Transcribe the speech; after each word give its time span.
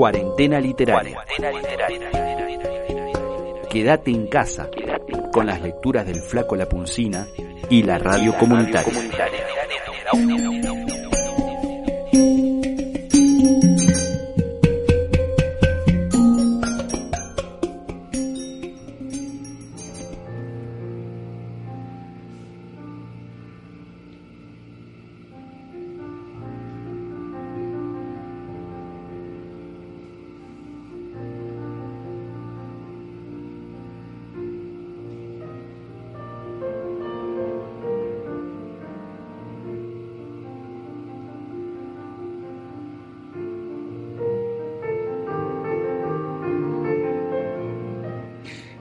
Cuarentena 0.00 0.58
literaria. 0.58 1.26
Quédate 3.68 4.10
en 4.10 4.28
casa 4.28 4.70
con 5.30 5.44
las 5.44 5.60
lecturas 5.60 6.06
del 6.06 6.22
Flaco 6.22 6.56
La 6.56 6.66
Pulsina 6.66 7.26
y 7.68 7.82
la 7.82 7.98
radio 7.98 8.34
comunitaria. 8.38 8.94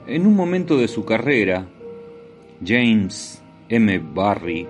En 0.09 0.25
un 0.25 0.35
momento 0.35 0.75
de 0.75 0.87
su 0.87 1.05
carrera, 1.05 1.67
James 2.65 3.43
M. 3.69 3.99
Barrie, 3.99 4.67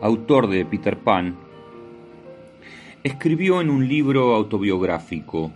autor 0.00 0.46
de 0.46 0.64
Peter 0.64 0.96
Pan, 0.96 1.36
escribió 3.02 3.60
en 3.60 3.70
un 3.70 3.88
libro 3.88 4.36
autobiográfico, 4.36 5.52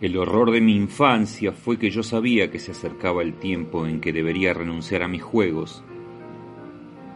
El 0.00 0.16
horror 0.16 0.50
de 0.50 0.60
mi 0.60 0.74
infancia 0.74 1.52
fue 1.52 1.78
que 1.78 1.90
yo 1.90 2.02
sabía 2.02 2.50
que 2.50 2.58
se 2.58 2.72
acercaba 2.72 3.22
el 3.22 3.34
tiempo 3.34 3.86
en 3.86 4.00
que 4.00 4.12
debería 4.12 4.52
renunciar 4.52 5.04
a 5.04 5.08
mis 5.08 5.22
juegos, 5.22 5.84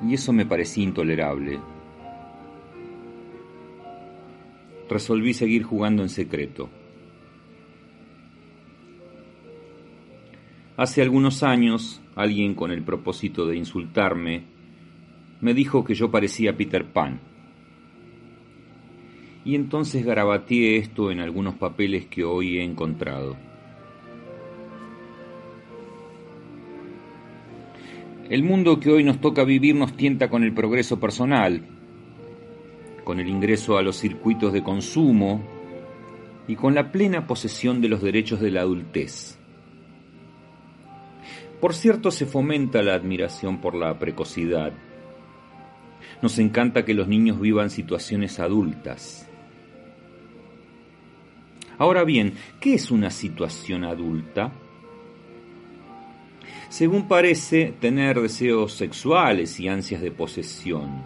y 0.07 0.15
eso 0.15 0.33
me 0.33 0.47
parecía 0.47 0.85
intolerable. 0.85 1.59
Resolví 4.89 5.35
seguir 5.35 5.65
jugando 5.65 6.05
en 6.05 6.11
secreto. 6.11 6.71
Hace 10.81 11.03
algunos 11.03 11.43
años, 11.43 12.01
alguien 12.17 12.55
con 12.55 12.71
el 12.71 12.83
propósito 12.83 13.45
de 13.45 13.55
insultarme 13.55 14.45
me 15.43 15.53
dijo 15.53 15.85
que 15.85 15.93
yo 15.93 16.11
parecía 16.11 16.57
Peter 16.57 16.87
Pan. 16.87 17.21
Y 19.45 19.57
entonces 19.57 20.07
garabateé 20.07 20.79
esto 20.79 21.11
en 21.11 21.21
algunos 21.21 21.57
papeles 21.57 22.07
que 22.07 22.25
hoy 22.25 22.57
he 22.57 22.65
encontrado. 22.65 23.37
El 28.31 28.43
mundo 28.43 28.81
que 28.81 28.91
hoy 28.91 29.05
nos 29.05 29.21
toca 29.21 29.45
vivir 29.45 29.75
nos 29.75 29.95
tienta 29.99 30.31
con 30.31 30.45
el 30.45 30.55
progreso 30.55 30.99
personal, 30.99 31.61
con 33.05 33.21
el 33.21 33.29
ingreso 33.29 33.77
a 33.77 33.83
los 33.83 33.97
circuitos 33.97 34.55
de 34.55 34.63
consumo 34.63 35.45
y 36.49 36.57
con 36.57 36.75
la 36.75 36.91
plena 36.91 37.27
posesión 37.27 37.83
de 37.83 37.91
los 37.91 38.01
derechos 38.01 38.41
de 38.41 38.51
la 38.51 38.63
adultez. 38.63 39.40
Por 41.61 41.75
cierto, 41.75 42.11
se 42.11 42.27
fomenta 42.27 42.83
la 42.83 42.95
admiración 42.95 43.61
por 43.61 43.75
la 43.75 43.99
precocidad. 43.99 44.73
Nos 46.23 46.39
encanta 46.39 46.85
que 46.85 46.95
los 46.95 47.07
niños 47.07 47.41
vivan 47.41 47.71
situaciones 47.71 48.41
adultas. 48.41 49.29
Ahora 51.77 52.05
bien, 52.05 52.35
¿qué 52.61 52.75
es 52.75 52.91
una 52.91 53.11
situación 53.11 53.85
adulta? 53.85 54.53
Según 56.71 57.09
parece, 57.09 57.75
tener 57.81 58.21
deseos 58.21 58.75
sexuales 58.75 59.59
y 59.61 59.69
ansias 59.69 60.01
de 60.01 60.11
posesión. 60.11 61.03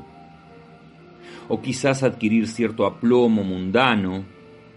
O 1.48 1.62
quizás 1.62 2.02
adquirir 2.02 2.48
cierto 2.48 2.86
aplomo 2.86 3.42
mundano 3.42 4.24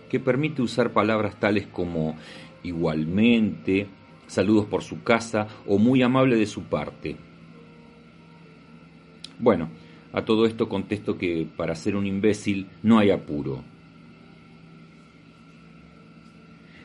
que 0.10 0.20
permite 0.20 0.62
usar 0.62 0.92
palabras 0.92 1.40
tales 1.40 1.68
como 1.68 2.16
igualmente, 2.64 3.88
saludos 4.28 4.66
por 4.66 4.84
su 4.84 5.04
casa 5.04 5.48
o 5.66 5.80
muy 5.80 6.04
amable 6.04 6.36
de 6.36 6.46
su 6.46 6.64
parte. 6.64 7.16
Bueno, 9.40 9.70
a 10.14 10.24
todo 10.24 10.46
esto 10.46 10.70
contesto 10.70 11.18
que 11.18 11.48
para 11.56 11.76
ser 11.76 11.96
un 11.96 12.06
imbécil 12.06 12.68
no 12.84 13.00
hay 13.00 13.12
apuro. 13.12 13.64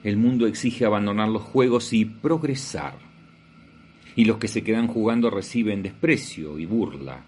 El 0.02 0.16
mundo 0.16 0.46
exige 0.46 0.84
abandonar 0.84 1.28
los 1.28 1.42
juegos 1.42 1.92
y 1.92 2.04
progresar. 2.04 2.94
Y 4.16 4.24
los 4.24 4.38
que 4.38 4.48
se 4.48 4.62
quedan 4.62 4.88
jugando 4.88 5.30
reciben 5.30 5.82
desprecio 5.82 6.58
y 6.58 6.66
burla. 6.66 7.24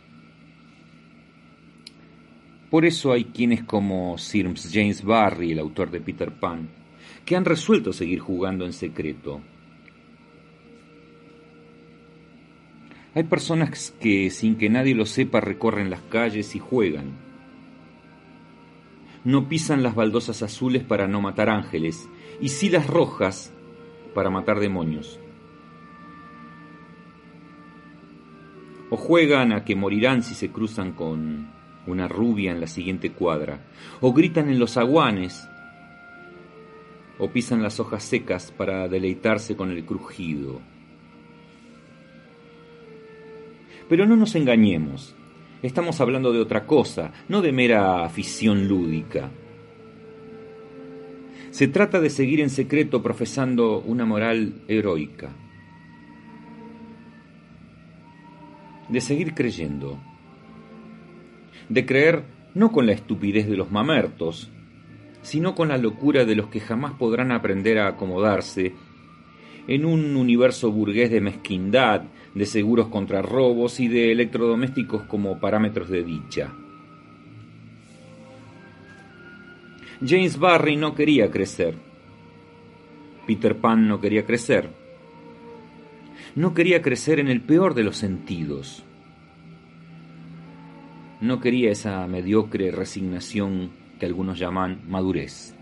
Por 2.68 2.84
eso 2.84 3.12
hay 3.12 3.26
quienes 3.26 3.62
como 3.62 4.18
Sir 4.18 4.52
James 4.70 5.04
Barry, 5.04 5.52
el 5.52 5.60
autor 5.60 5.90
de 5.90 6.00
Peter 6.00 6.32
Pan, 6.32 6.68
que 7.24 7.36
han 7.36 7.44
resuelto 7.44 7.92
seguir 7.92 8.18
jugando 8.18 8.66
en 8.66 8.72
secreto 8.72 9.40
Hay 13.14 13.22
personas 13.24 13.94
que 14.00 14.28
sin 14.30 14.56
que 14.56 14.68
nadie 14.68 14.94
lo 14.94 15.06
sepa 15.06 15.40
recorren 15.40 15.88
las 15.88 16.00
calles 16.02 16.56
y 16.56 16.58
juegan. 16.58 17.12
No 19.22 19.48
pisan 19.48 19.84
las 19.84 19.94
baldosas 19.94 20.42
azules 20.42 20.82
para 20.82 21.06
no 21.06 21.20
matar 21.20 21.48
ángeles 21.48 22.08
y 22.40 22.48
sí 22.48 22.68
las 22.68 22.88
rojas 22.88 23.52
para 24.14 24.30
matar 24.30 24.58
demonios. 24.58 25.20
O 28.90 28.96
juegan 28.96 29.52
a 29.52 29.64
que 29.64 29.76
morirán 29.76 30.24
si 30.24 30.34
se 30.34 30.50
cruzan 30.50 30.92
con 30.92 31.52
una 31.86 32.08
rubia 32.08 32.50
en 32.50 32.60
la 32.60 32.66
siguiente 32.66 33.12
cuadra, 33.12 33.60
o 34.00 34.12
gritan 34.12 34.48
en 34.48 34.58
los 34.58 34.76
aguanes, 34.76 35.48
o 37.18 37.30
pisan 37.30 37.62
las 37.62 37.78
hojas 37.78 38.02
secas 38.02 38.50
para 38.50 38.88
deleitarse 38.88 39.56
con 39.56 39.70
el 39.70 39.84
crujido. 39.84 40.60
Pero 43.88 44.06
no 44.06 44.16
nos 44.16 44.34
engañemos. 44.34 45.14
Estamos 45.62 46.00
hablando 46.00 46.32
de 46.32 46.40
otra 46.40 46.66
cosa, 46.66 47.12
no 47.28 47.40
de 47.40 47.52
mera 47.52 48.04
afición 48.04 48.68
lúdica. 48.68 49.30
Se 51.50 51.68
trata 51.68 52.00
de 52.00 52.10
seguir 52.10 52.40
en 52.40 52.50
secreto 52.50 53.02
profesando 53.02 53.80
una 53.80 54.04
moral 54.04 54.62
heroica. 54.68 55.30
De 58.88 59.00
seguir 59.00 59.34
creyendo. 59.34 59.98
De 61.68 61.86
creer 61.86 62.24
no 62.54 62.72
con 62.72 62.86
la 62.86 62.92
estupidez 62.92 63.48
de 63.48 63.56
los 63.56 63.70
mamertos, 63.70 64.50
sino 65.22 65.54
con 65.54 65.68
la 65.68 65.78
locura 65.78 66.24
de 66.24 66.36
los 66.36 66.48
que 66.48 66.60
jamás 66.60 66.92
podrán 66.94 67.32
aprender 67.32 67.78
a 67.78 67.88
acomodarse 67.88 68.74
en 69.66 69.84
un 69.84 70.16
universo 70.16 70.70
burgués 70.70 71.10
de 71.10 71.20
mezquindad, 71.20 72.02
de 72.34 72.46
seguros 72.46 72.88
contra 72.88 73.22
robos 73.22 73.80
y 73.80 73.88
de 73.88 74.12
electrodomésticos 74.12 75.02
como 75.04 75.38
parámetros 75.40 75.88
de 75.88 76.02
dicha. 76.02 76.52
James 80.06 80.38
Barry 80.38 80.76
no 80.76 80.94
quería 80.94 81.30
crecer. 81.30 81.74
Peter 83.26 83.56
Pan 83.56 83.88
no 83.88 84.00
quería 84.00 84.26
crecer. 84.26 84.68
No 86.34 86.52
quería 86.52 86.82
crecer 86.82 87.20
en 87.20 87.28
el 87.28 87.40
peor 87.40 87.74
de 87.74 87.84
los 87.84 87.96
sentidos. 87.96 88.82
No 91.20 91.40
quería 91.40 91.70
esa 91.70 92.06
mediocre 92.06 92.70
resignación 92.70 93.70
que 93.98 94.06
algunos 94.06 94.38
llaman 94.38 94.80
madurez. 94.88 95.54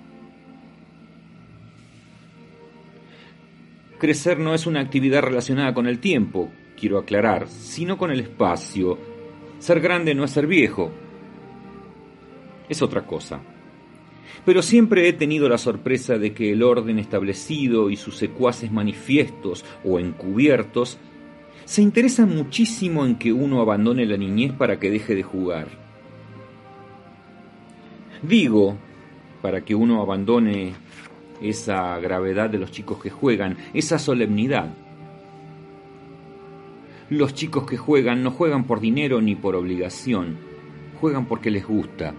Crecer 4.03 4.39
no 4.39 4.53
es 4.53 4.67
una 4.67 4.81
actividad 4.81 5.23
relacionada 5.23 5.73
con 5.73 5.87
el 5.87 6.01
tiempo, 6.01 6.51
quiero 6.77 6.99
aclarar, 6.99 7.47
sino 7.49 7.97
con 7.97 8.11
el 8.11 8.19
espacio, 8.19 8.99
Ser 9.63 9.79
grande 9.79 10.13
no 10.13 10.25
es 10.25 10.33
ser 10.33 10.49
viejo. 10.49 10.91
Es 12.69 12.83
otra 12.83 13.07
cosa. 13.07 13.39
Pero 14.45 14.61
siempre 14.61 15.09
he 15.09 15.13
tenido 15.13 15.49
la 15.49 15.57
sorpresa 15.57 16.19
de 16.19 16.35
que 16.35 16.51
el 16.51 16.65
orden 16.65 16.99
establecido 16.99 17.89
y 17.89 17.95
sus 17.95 18.17
secuaces 18.17 18.73
manifiestos 18.73 19.65
o 19.85 20.01
encubiertos 20.01 20.99
se 21.65 21.81
interesan 21.81 22.35
muchísimo 22.35 23.07
en 23.07 23.15
que 23.15 23.33
uno 23.33 23.61
abandone 23.61 24.05
la 24.05 24.17
niñez 24.17 24.53
para 24.53 24.81
que 24.81 24.91
deje 24.91 25.15
de 25.15 25.23
jugar. 25.23 25.69
Digo, 28.21 28.77
para 29.43 29.61
que 29.61 29.77
uno 29.77 30.03
abandone 30.03 30.73
esa 31.43 31.99
gravedad 31.99 32.51
de 32.51 32.59
los 32.59 32.71
chicos 32.71 33.03
que 33.03 33.11
juegan, 33.11 33.57
esa 33.75 33.99
solemnidad. 33.99 34.75
Los 37.11 37.35
chicos 37.35 37.67
que 37.67 37.77
juegan 37.77 38.23
no 38.23 38.31
juegan 38.31 38.65
por 38.65 38.81
dinero 38.81 39.21
ni 39.21 39.35
por 39.35 39.55
obligación, 39.55 40.39
juegan 41.01 41.27
porque 41.27 41.51
les 41.51 41.67
gusta. 41.67 42.15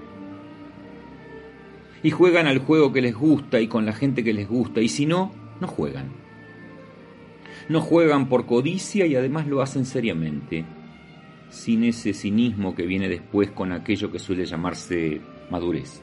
Y 2.03 2.11
juegan 2.11 2.47
al 2.47 2.59
juego 2.59 2.91
que 2.91 3.01
les 3.01 3.15
gusta 3.15 3.59
y 3.59 3.67
con 3.67 3.85
la 3.85 3.93
gente 3.93 4.23
que 4.23 4.33
les 4.33 4.47
gusta, 4.47 4.81
y 4.81 4.89
si 4.89 5.05
no, 5.05 5.31
no 5.59 5.67
juegan. 5.67 6.11
No 7.69 7.79
juegan 7.79 8.27
por 8.27 8.45
codicia 8.45 9.05
y 9.05 9.15
además 9.15 9.47
lo 9.47 9.61
hacen 9.61 9.85
seriamente, 9.85 10.65
sin 11.49 11.85
ese 11.85 12.13
cinismo 12.13 12.75
que 12.75 12.85
viene 12.85 13.07
después 13.07 13.51
con 13.51 13.71
aquello 13.71 14.11
que 14.11 14.19
suele 14.19 14.45
llamarse 14.45 15.21
madurez. 15.49 16.01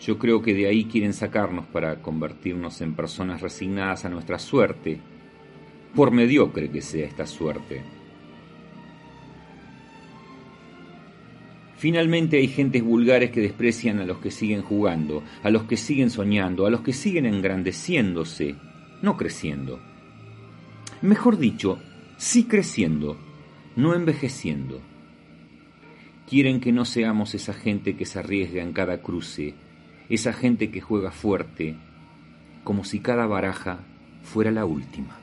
Yo 0.00 0.18
creo 0.18 0.42
que 0.42 0.54
de 0.54 0.66
ahí 0.66 0.84
quieren 0.84 1.12
sacarnos 1.12 1.66
para 1.66 2.02
convertirnos 2.02 2.80
en 2.80 2.94
personas 2.94 3.40
resignadas 3.40 4.04
a 4.04 4.08
nuestra 4.08 4.38
suerte, 4.38 5.00
por 5.94 6.10
mediocre 6.10 6.70
que 6.70 6.82
sea 6.82 7.06
esta 7.06 7.26
suerte. 7.26 7.82
Finalmente 11.76 12.38
hay 12.38 12.48
gentes 12.48 12.82
vulgares 12.82 13.30
que 13.30 13.40
desprecian 13.40 14.00
a 14.00 14.06
los 14.06 14.18
que 14.18 14.30
siguen 14.30 14.62
jugando, 14.62 15.22
a 15.42 15.50
los 15.50 15.64
que 15.64 15.76
siguen 15.76 16.10
soñando, 16.10 16.66
a 16.66 16.70
los 16.70 16.80
que 16.80 16.92
siguen 16.92 17.26
engrandeciéndose, 17.26 18.56
no 19.02 19.16
creciendo. 19.16 19.80
Mejor 21.02 21.38
dicho, 21.38 21.78
sí 22.16 22.44
creciendo, 22.44 23.18
no 23.76 23.94
envejeciendo. 23.94 24.80
Quieren 26.28 26.60
que 26.60 26.72
no 26.72 26.84
seamos 26.84 27.34
esa 27.34 27.52
gente 27.52 27.94
que 27.94 28.06
se 28.06 28.18
arriesga 28.18 28.62
en 28.62 28.72
cada 28.72 29.02
cruce, 29.02 29.54
esa 30.08 30.32
gente 30.32 30.70
que 30.70 30.80
juega 30.80 31.10
fuerte, 31.10 31.76
como 32.64 32.84
si 32.84 33.00
cada 33.00 33.26
baraja 33.26 33.78
fuera 34.22 34.50
la 34.50 34.64
última. 34.64 35.18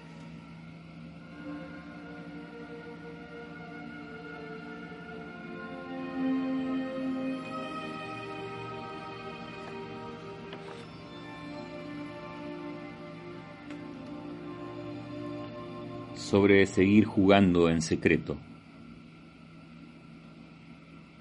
sobre 16.34 16.66
seguir 16.66 17.06
jugando 17.06 17.70
en 17.70 17.84
secreto, 17.84 18.38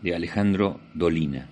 de 0.02 0.14
Alejandro 0.14 0.80
Dolina. 0.94 1.51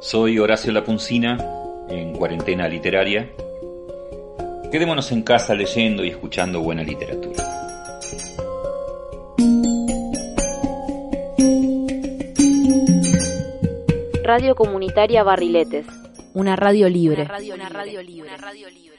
Soy 0.00 0.38
Horacio 0.38 0.70
Lapuncina, 0.70 1.36
en 1.88 2.14
cuarentena 2.14 2.68
literaria. 2.68 3.30
Quedémonos 4.70 5.10
en 5.10 5.22
casa 5.22 5.54
leyendo 5.54 6.04
y 6.04 6.10
escuchando 6.10 6.60
buena 6.60 6.84
literatura. 6.84 7.42
Radio 14.22 14.54
Comunitaria 14.54 15.24
Barriletes. 15.24 15.86
Una 16.32 16.54
radio 16.54 16.88
libre. 16.88 17.22
Una 17.22 17.68
radio 17.68 18.00
libre. 18.00 18.28
Una 18.28 18.36
radio 18.36 18.70
libre. 18.70 18.97